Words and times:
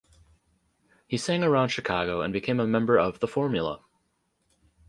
He 1.05 1.15
sang 1.15 1.43
around 1.43 1.69
Chicago 1.69 2.21
and 2.21 2.33
became 2.33 2.59
a 2.59 2.65
member 2.65 2.97
of 2.97 3.19
The 3.19 3.27
Formula. 3.27 3.83